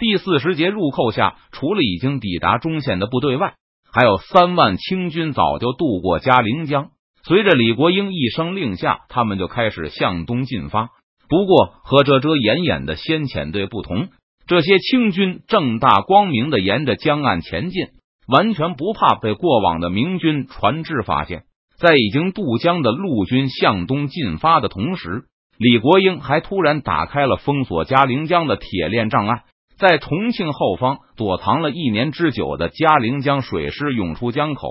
[0.00, 3.52] 第四十节入寇下，除了已经抵达中线的部队外，
[3.92, 6.88] 还有三万清军早就渡过嘉陵江。
[7.22, 10.88] 随着李国英一声令下，他们就开始向东进发。
[11.28, 14.08] 不过和遮遮掩掩的先遣队不同，
[14.46, 17.88] 这些清军正大光明的沿着江岸前进，
[18.26, 21.42] 完全不怕被过往的明军船只发现。
[21.76, 25.24] 在已经渡江的陆军向东进发的同时，
[25.58, 29.42] 李国英还突然打开了封锁嘉陵江的铁链障碍。
[29.80, 34.70] 在重庆后方躲藏了一年之久的嘉陵江水师涌出江口，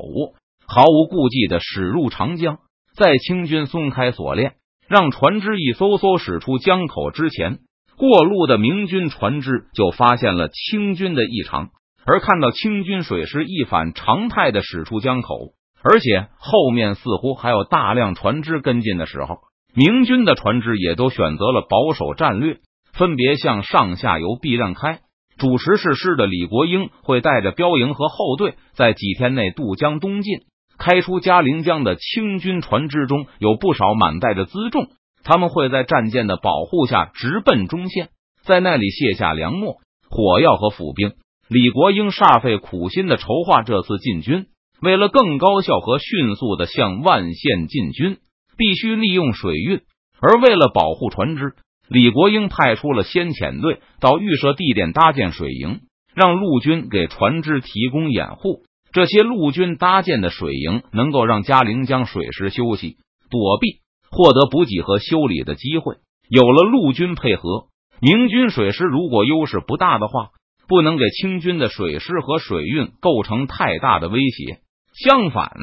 [0.68, 2.60] 毫无顾忌的驶入长江。
[2.96, 4.54] 在清军松开锁链，
[4.88, 7.58] 让船只一艘艘驶出江口之前，
[7.98, 11.70] 过路的明军船只就发现了清军的异常。
[12.06, 19.40] 而看到清军水师一反常态的驶出江口，而且后面似乎还有大量船只跟进的时候，
[19.74, 22.60] 明军的船只也都选择了保守战略。
[23.00, 25.00] 分别向上下游避让开。
[25.38, 30.40] 主持是师的李国英会带着标营和后队，在几天内渡江东进。
[30.78, 34.90] 开出嘉陵江的清军船只中有不少满载着辎重，
[35.24, 38.10] 他们会在战舰的保护下直奔中线，
[38.44, 39.78] 在那里卸下粮秣、
[40.10, 41.14] 火药和府兵。
[41.48, 44.48] 李国英煞费苦心的筹划这次进军，
[44.82, 48.18] 为了更高效和迅速的向万县进军，
[48.58, 49.84] 必须利用水运，
[50.20, 51.54] 而为了保护船只。
[51.90, 55.82] 李国英派出了先遣队到预设地点搭建水营，
[56.14, 58.62] 让陆军给船只提供掩护。
[58.92, 62.98] 这些陆军搭建的水营能够让嘉陵江水师休息、
[63.30, 63.80] 躲避、
[64.12, 65.96] 获得补给和修理的机会。
[66.30, 67.68] 有了陆军配合，
[68.02, 70.30] 明军水师如果优势不大的话，
[70.68, 74.60] 不能给清军的水师和水运构成太大的威胁。
[74.94, 75.54] 相反，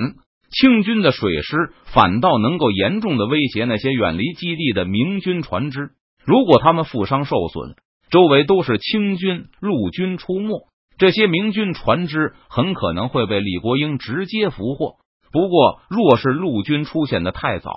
[0.51, 5.91] 清军的水师反倒能够严重的威胁那些远离基地的明军船只。
[6.27, 7.77] 如果他们负伤受损，
[8.11, 10.67] 周围都是清军陆军出没，
[10.99, 14.97] 这些明军船只很可能会被李国英直接俘获。
[15.33, 17.71] 不过，若是陆军出现的太早，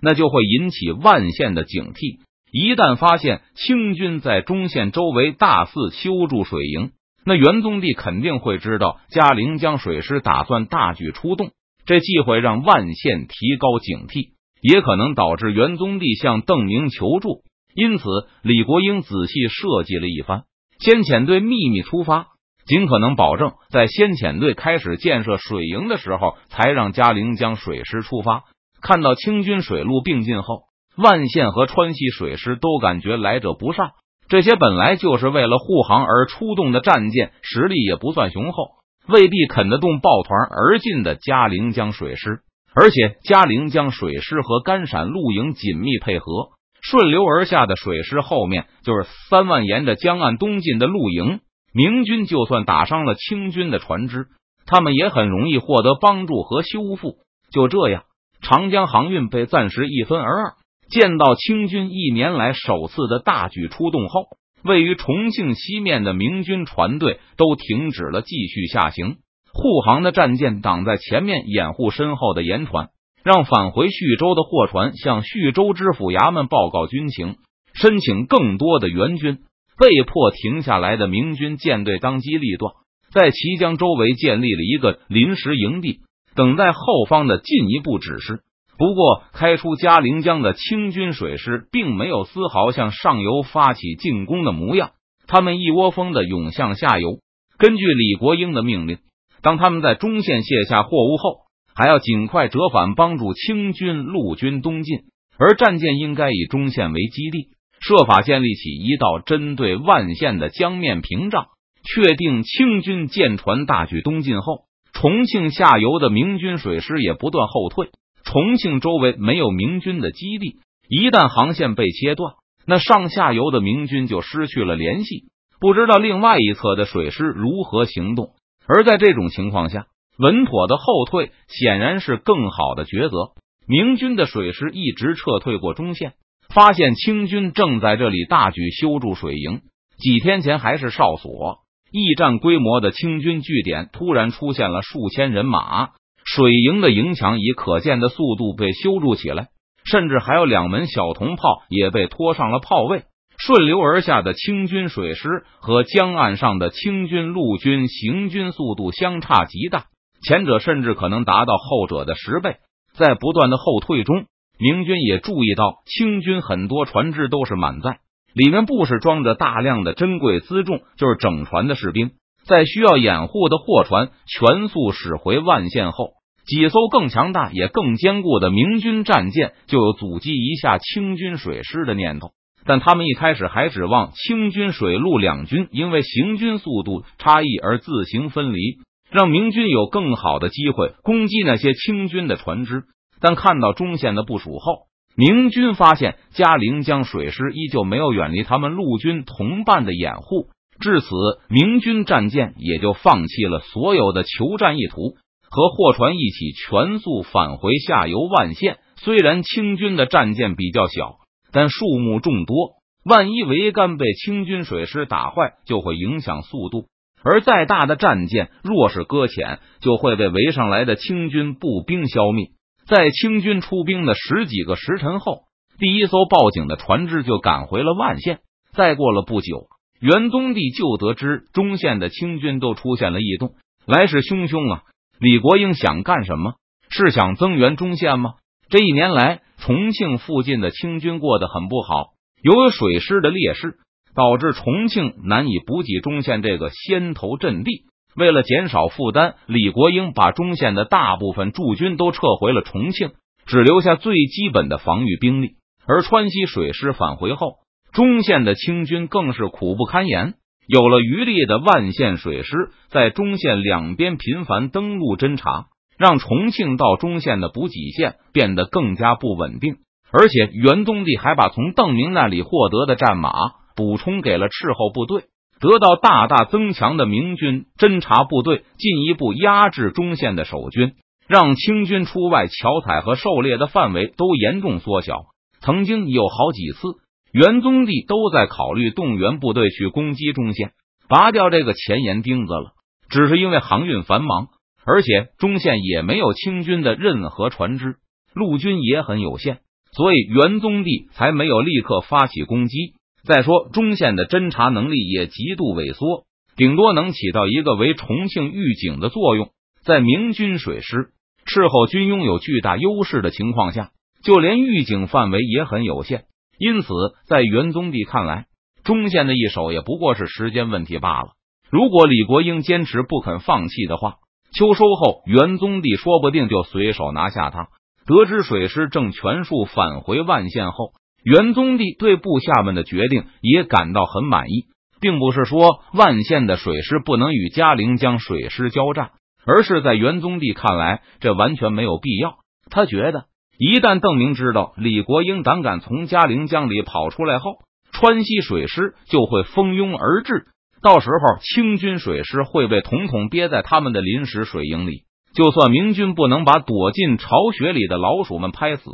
[0.00, 2.20] 那就会引起万县的警惕。
[2.52, 6.92] 一旦发现清军在中线周围大肆修筑水营，
[7.24, 11.50] 那元宗帝肯定会知道嘉陵江水师打算大举出动，
[11.86, 14.30] 这既会让万县提高警惕，
[14.60, 17.42] 也可能导致元宗帝向邓明求助。
[17.76, 18.04] 因此，
[18.42, 20.44] 李国英仔细设计了一番，
[20.80, 22.28] 先遣队秘密出发，
[22.66, 28.44] 尽可能保证在先遣队开始建设水营的时候，才让嘉陵江水师出发。
[28.80, 30.62] 看到清军水陆并进后，
[30.96, 33.90] 万县和川西水师都感觉来者不善。
[34.28, 38.70] 这些本来就是为了护航而出动的战舰，实力也不算雄厚，
[39.06, 42.40] 未必啃得动抱团而进的嘉陵江水师。
[42.74, 46.55] 而且，嘉陵江水师和甘陕陆营紧密配合。
[46.88, 51.40] 顺流而下的水师后面就是三万沿着江岸东进的陆营，
[51.74, 54.26] 明军就算打伤了清军的船只，
[54.66, 57.16] 他们也很容易获得帮助和修复。
[57.50, 58.04] 就这样，
[58.40, 60.52] 长江航运被暂时一分而二。
[60.88, 64.26] 见到清军一年来首次的大举出动后，
[64.62, 69.16] 位于重庆西面的明军船队都停止了继续下行，
[69.52, 72.90] 护航的战舰挡在前面，掩护身后的盐船。
[73.26, 77.38] 让返回徐州的货船向徐州知府衙门报告军情，
[77.74, 79.38] 申请更多的援军。
[79.76, 82.74] 被迫停下来的明军舰队当机立断，
[83.10, 86.02] 在綦江周围建立了一个临时营地，
[86.36, 88.42] 等待后方的进一步指示。
[88.78, 94.92] 不过，开出嘉陵江的清军水师并没有丝毫向上游发起进攻的模样，
[95.26, 97.18] 他们一窝蜂的涌向下游。
[97.58, 98.98] 根据李国英的命令，
[99.42, 101.45] 当他们在中线卸下货物后。
[101.76, 105.00] 还要尽快折返，帮助清军陆军东进，
[105.38, 107.50] 而战舰应该以中线为基地，
[107.80, 111.48] 设法建立起一道针对万县的江面屏障。
[111.84, 117.90] 确定清军舰船大举东进后，重庆下游的明军水师也不断后退。
[118.24, 120.56] 重庆周围没有明军的基地，
[120.88, 122.32] 一旦航线被切断，
[122.66, 125.26] 那上下游的明军就失去了联系，
[125.60, 128.30] 不知道另外一侧的水师如何行动。
[128.66, 129.86] 而在这种情况下，
[130.18, 133.32] 稳妥的后退显然是更好的抉择。
[133.68, 136.14] 明军的水师一直撤退过中线，
[136.54, 139.60] 发现清军正在这里大举修筑水营。
[139.98, 141.58] 几天前还是哨所、
[141.90, 145.90] 驿站规模的清军据点，突然出现了数千人马。
[146.24, 149.48] 水营的营墙以可见的速度被修筑起来，
[149.84, 153.04] 甚至还有两门小铜炮也被拖上了炮位。
[153.38, 159.84] 顺流而下的清军水师和江岸上的清军陆军行军速度相差极大。
[160.22, 162.56] 前者甚至可能达到后者的十倍，
[162.94, 164.26] 在不断的后退中，
[164.58, 167.98] 明军也注意到清军很多船只都是满载，
[168.34, 172.12] 里面不是装着大量的珍贵辎重，就是整船的士兵。
[172.46, 176.10] 在需要掩护的货船全速驶回万县后，
[176.46, 182.30] 几艘更强大也更坚固的明军战舰就有阻击一下清军水师的念头。
[182.64, 188.78] 但他们一开始还指望清军水陆两军因为行军速度差异而自行分离，
[189.16, 192.82] 让明军有更好的机会攻击那些清军的船只。
[193.18, 200.48] 但看到中线的部署后，明军发现嘉陵江水师依旧没有远离他们陆军同伴的掩护。
[200.80, 201.08] 至此，
[201.48, 205.14] 明军战舰也就放弃了所有的求战意图，
[205.48, 208.76] 和货船一起全速返回下游万县。
[208.96, 211.14] 虽然清军的战舰比较小，
[211.52, 216.84] 但数目众多，万一桅杆被清军水师打坏，就会影响速度。
[217.28, 222.50] 而再大的战舰，若是搁浅，就会被围上来的清军步兵消灭。
[222.86, 225.40] 在清军出兵的十几个时辰后，
[225.80, 228.38] 第一艘报警的船只就赶回了万县。
[228.72, 229.66] 再过了不久。
[229.98, 233.54] 元宗帝就得知中县的清军都出现了异动，
[233.86, 234.82] 来势汹汹啊！
[235.18, 236.52] 李国英想干什么？
[236.90, 238.34] 是想增援中县吗？
[238.68, 242.10] 这一年来，重庆附近的清军过得很不好，
[242.42, 243.78] 由于水师的劣势，
[244.16, 247.82] 导致重庆难以补给中线这个先头阵地。
[248.16, 253.10] 为了减少负担，李国英把中线的大部分驻军都撤回了重庆，
[253.46, 255.50] 只留下最基本的防御兵力。
[255.86, 257.58] 而川西水师返回后。
[257.92, 260.34] 中线的清军更是苦不堪言，
[260.68, 262.52] 有了余力的万县水师
[262.90, 269.76] 在中线两边频繁登陆侦察，让重庆到中线的补给线变得更加不稳定。
[270.12, 273.30] 而且元宗帝还把从邓明那里获得的战马
[273.76, 275.24] 补充给了斥候部队，
[275.60, 280.94] 得到大大增强的明军侦察部队进一步压制中线的守军，
[281.28, 285.26] 让清军出外巧采和狩猎的范围都严重缩小。
[285.60, 287.06] 曾经有好几次。
[287.32, 290.70] 元宗帝都在考虑动员部队去攻击中线，
[291.06, 292.72] 拔掉这个前沿钉子了。
[293.10, 294.46] 只是因为航运繁忙，
[294.86, 297.96] 而且中线也没有清军的任何船只，
[298.32, 299.58] 陆军也很有限，
[299.92, 302.94] 所以元宗帝才没有立刻发起攻击。
[303.26, 309.50] 再说，中线的侦查能力也极度萎缩，顶多能起到一个为重庆预警的作用。
[309.82, 311.08] 在明军水师、
[311.44, 313.90] 斥候军拥有巨大优势的情况下，
[314.22, 316.24] 就连预警范围也很有限。
[316.58, 316.88] 因此，
[317.26, 318.46] 在元宗帝看来，
[318.84, 321.30] 中线的一手也不过是时间问题罢了。
[321.68, 324.18] 如果李国英坚持不肯放弃的话，
[324.56, 327.68] 秋收后元宗帝说不定就随手拿下他。
[328.06, 330.92] 得知水师正全数返回万县后，
[331.26, 334.66] 元宗帝对部下们的决定也感到很满意，
[335.00, 339.10] 并不是说万县的水师不能与嘉陵江水师交战，
[339.44, 342.36] 而是在元宗帝看来，这完全没有必要。
[342.70, 343.24] 他觉得。
[343.58, 347.56] 一旦邓明知道李国英胆敢从嘉陵江里跑出来后，
[347.90, 350.44] 川西水师就会蜂拥而至，
[350.82, 355.04] 到时候清军水师会被统统憋在他们的临时水营里。
[355.34, 358.90] 就算明军不能把躲进巢穴里的老鼠们拍死，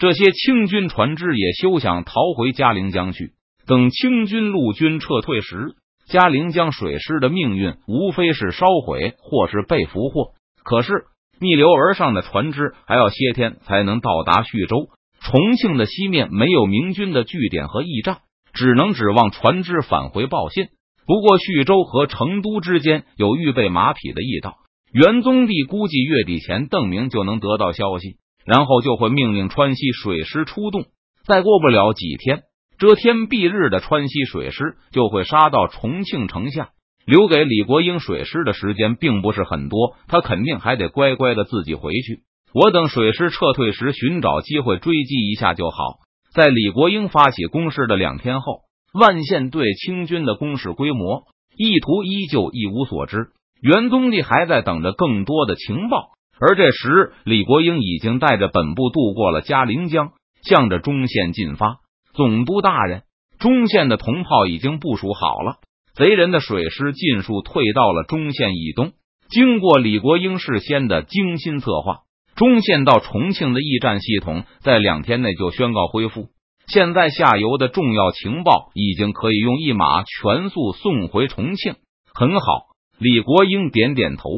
[0.00, 3.34] 这些清军船只也休想逃回嘉陵江去。
[3.66, 5.76] 等清军陆军撤退时，
[6.08, 10.32] 嘉陵江水师的命运无非是烧毁或是被俘获。
[10.64, 11.04] 可是。
[11.42, 14.90] 逆流而上的船只还要些天才能到达叙州。
[15.22, 18.18] 重庆的西面没有明军的据点和驿站，
[18.52, 20.66] 只能指望船只返回报信。
[21.06, 24.58] 不过徐州和成都之间有预备马匹的驿道，
[24.92, 30.84] 元宗帝估计月底前邓明就能得到消息，然后就会命令川西水师出动。
[31.24, 32.42] 再过不了几天，
[32.78, 36.70] 遮天蔽日的川西水师就会杀到重庆城下。
[37.06, 42.20] 留给李国英水师的时间并不是很多，他肯定还得乖乖的自己回去。
[42.52, 45.98] 我等水师撤退时，寻找机会追击一下就好。
[46.34, 48.60] 在李国英发起攻势的两天后，
[48.92, 51.24] 万县对清军的攻势规模、
[51.56, 53.28] 意图依旧一无所知。
[53.60, 61.80] 元宗帝还在等着更多的情报，而这时李国英已经带着本部渡过了嘉陵江，向着中线进发。
[62.14, 63.02] 总督大人，
[63.38, 65.56] 中线的铜炮已经部署好了。
[65.94, 68.92] 贼人的水师尽数退到了中线以东。
[69.28, 71.98] 经过李国英事先的精心策划，
[72.36, 76.28] 中线到重庆的驿站系统在两天内就宣告恢复。
[76.66, 81.74] 现在下游的重要情报已经可以用一马全速送回重庆。
[82.14, 82.68] 很好，
[82.98, 84.30] 李国英点点头。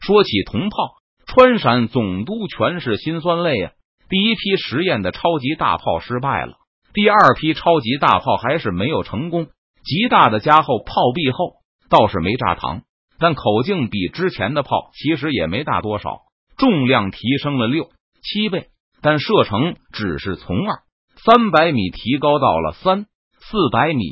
[0.00, 0.94] 说起铜炮，
[1.32, 3.72] 川陕总督全是心酸泪啊！
[4.08, 6.54] 第一批实验的超级大炮失败了，
[6.92, 9.46] 第二批超级大炮还是没有成功。
[9.84, 11.52] 极大的加厚炮壁后
[11.88, 12.80] 倒是没炸膛，
[13.20, 16.22] 但口径比之前的炮其实也没大多少，
[16.58, 17.90] 重量提升了六
[18.24, 18.66] 七倍，
[19.00, 20.80] 但射程只是从二
[21.24, 23.06] 三百米提高到了三
[23.38, 24.04] 四百米。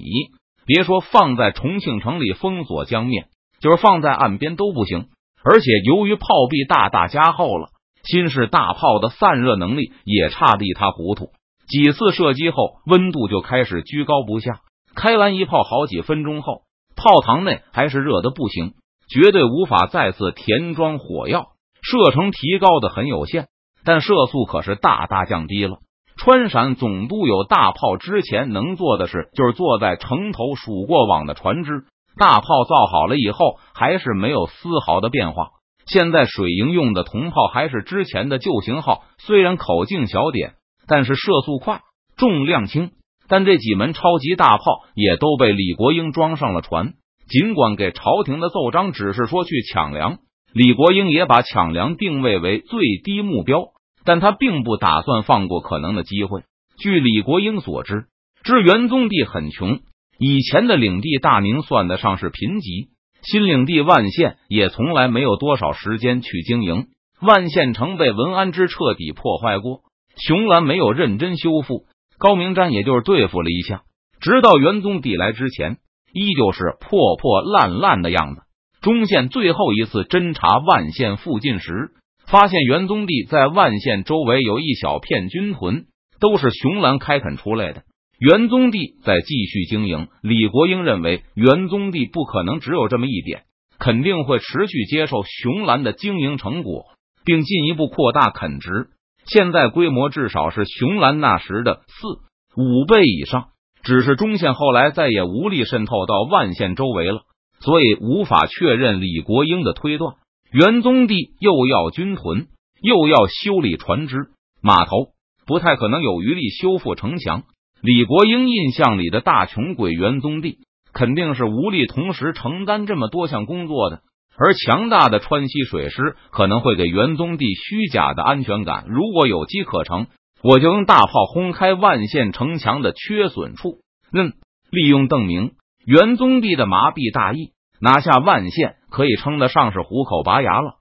[0.67, 3.27] 别说放在重庆城里封锁江面，
[3.61, 5.09] 就是放在岸边都不行。
[5.51, 7.69] 而且由于炮壁大大加厚了，
[8.05, 11.31] 新式大炮的散热能力也差得一塌糊涂。
[11.67, 14.61] 几次射击后，温度就开始居高不下。
[14.95, 16.65] 开完一炮好几分钟后，
[16.97, 18.75] 炮膛内还是热的不行，
[19.09, 21.47] 绝对无法再次填装火药，
[21.81, 23.47] 射程提高的很有限，
[23.85, 25.79] 但射速可是大大降低了。
[26.19, 31.85] 川陕总督有大炮之前能做的事，就是坐在城头数过往的船只。
[32.19, 35.49] 大炮造好了以后，还是没有丝毫的变化。
[35.87, 40.57] 现在水营用的铜炮还是之前的旧型号，虽然口径小点，
[40.87, 41.81] 但是射速快，
[42.17, 42.91] 重量轻。
[43.27, 46.95] 但这几门超级大炮也都被李国英装上了船。
[47.29, 50.19] 尽管给朝廷的奏章只是说去抢粮，
[50.53, 53.69] 李国英也把抢粮定位为最低目标。
[54.05, 56.43] 但他并不打算放过可能的机会。
[56.79, 58.07] 据李国英所知，
[58.43, 59.81] 知元宗帝很穷，
[60.19, 62.89] 以前的领地大宁算得上是贫瘠，
[63.23, 66.87] 新领地万县也从来没有多少时间去经营。
[67.21, 69.81] 万县城被文安之彻底破坏过，
[70.17, 71.87] 熊兰没有认真修复，
[72.19, 73.83] 高明瞻也就是对付了一下，
[74.21, 75.79] 直到元宗帝来之前，
[76.13, 78.43] 依旧是破破烂烂的样子。
[78.81, 81.93] 中县最后一次侦查万县附近时。
[82.31, 85.87] 发现元宗帝在万县周围有一小片军屯，
[86.21, 87.85] 都是熊兰开垦出来的。
[88.19, 90.09] 元宗帝在继续经营。
[90.23, 93.45] 李国英认为元宗帝不可能只有这么一点，
[93.79, 96.87] 肯定会持续接受熊兰的经营成果，
[97.25, 98.89] 并进一步扩大垦殖。
[99.25, 103.51] 现在规模至少是熊兰那时的四五倍以上。
[103.85, 107.21] 只是中县后来再也无力渗透到万县周围了，
[107.61, 110.17] 所以无法确认李国英的推断。
[110.51, 112.49] 元宗帝又要军屯，
[112.83, 114.17] 又要修理船只、
[114.61, 115.13] 码头，
[115.47, 117.45] 不太可能有余力修复城墙。
[117.81, 120.59] 李国英印象里的大穷鬼元宗帝，
[120.93, 124.01] 肯定是无力同时承担这么多项工作的。
[124.37, 128.85] 而强大的川西水师可能会给元宗帝虚假的安全感。
[128.89, 130.07] 如果有机可乘，
[130.43, 133.79] 我就用大炮轰开万县城墙的缺损处。
[134.13, 134.33] 嗯，
[134.71, 135.53] 利用邓明、
[135.85, 137.53] 元宗帝的麻痹大意。
[137.81, 140.79] 拿下万县可以称得上是虎口拔牙了。